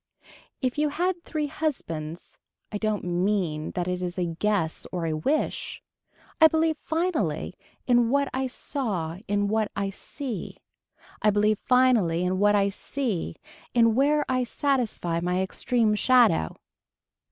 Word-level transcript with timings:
If 0.63 0.79
you 0.79 0.89
had 0.89 1.21
three 1.23 1.45
husbands 1.45 2.39
I 2.71 2.79
don't 2.79 3.03
mean 3.03 3.69
that 3.73 3.87
it 3.87 4.01
is 4.01 4.17
a 4.17 4.25
guess 4.25 4.87
or 4.91 5.05
a 5.05 5.13
wish. 5.13 5.83
I 6.41 6.47
believe 6.47 6.77
finally 6.79 7.53
in 7.85 8.09
what 8.09 8.27
I 8.33 8.47
saw 8.47 9.19
in 9.27 9.47
what 9.47 9.71
I 9.75 9.91
see. 9.91 10.57
I 11.21 11.29
believe 11.29 11.59
finally 11.67 12.23
in 12.23 12.39
what 12.39 12.55
I 12.55 12.69
see, 12.69 13.35
in 13.75 13.93
where 13.93 14.25
I 14.27 14.43
satisfy 14.43 15.19
my 15.19 15.39
extreme 15.43 15.93
shadow. 15.93 16.57